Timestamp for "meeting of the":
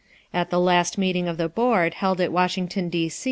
0.97-1.47